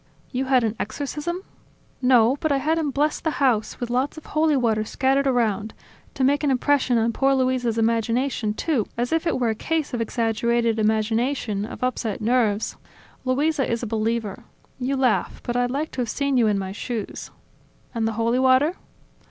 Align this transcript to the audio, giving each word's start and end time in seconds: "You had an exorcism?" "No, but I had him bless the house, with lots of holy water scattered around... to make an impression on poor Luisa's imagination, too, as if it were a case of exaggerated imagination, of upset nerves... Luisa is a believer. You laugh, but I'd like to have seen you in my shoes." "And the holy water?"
"You 0.31 0.45
had 0.45 0.63
an 0.63 0.75
exorcism?" 0.79 1.43
"No, 2.01 2.35
but 2.39 2.51
I 2.51 2.57
had 2.57 2.79
him 2.79 2.89
bless 2.89 3.19
the 3.19 3.29
house, 3.37 3.79
with 3.79 3.91
lots 3.91 4.17
of 4.17 4.25
holy 4.25 4.57
water 4.57 4.83
scattered 4.83 5.27
around... 5.27 5.75
to 6.15 6.23
make 6.23 6.43
an 6.43 6.49
impression 6.49 6.97
on 6.97 7.13
poor 7.13 7.35
Luisa's 7.35 7.77
imagination, 7.77 8.55
too, 8.55 8.87
as 8.97 9.13
if 9.13 9.27
it 9.27 9.39
were 9.39 9.49
a 9.49 9.53
case 9.53 9.93
of 9.93 10.01
exaggerated 10.01 10.79
imagination, 10.79 11.65
of 11.65 11.83
upset 11.83 12.19
nerves... 12.19 12.77
Luisa 13.25 13.71
is 13.71 13.83
a 13.83 13.85
believer. 13.85 14.43
You 14.79 14.97
laugh, 14.97 15.39
but 15.43 15.55
I'd 15.55 15.69
like 15.69 15.91
to 15.91 16.01
have 16.01 16.09
seen 16.09 16.35
you 16.35 16.47
in 16.47 16.57
my 16.57 16.71
shoes." 16.71 17.29
"And 17.93 18.07
the 18.07 18.13
holy 18.13 18.39
water?" 18.39 18.77